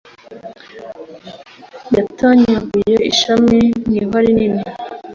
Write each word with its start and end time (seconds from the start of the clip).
Yatanyaguye 1.95 2.95
ishami 3.11 3.59
mu 3.83 3.93
ihwa 4.01 4.19
rinini 4.25 4.63